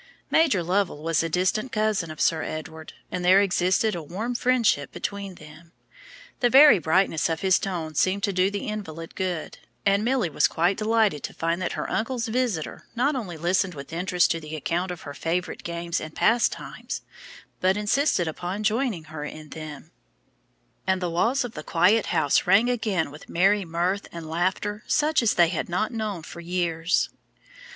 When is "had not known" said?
25.49-26.23